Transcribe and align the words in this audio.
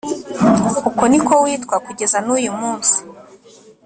Uko 0.89 1.03
ni 1.11 1.19
ko 1.25 1.33
witwa 1.43 1.75
kugeza 1.85 2.17
n’uyu 2.25 2.51
munsi. 2.59 2.95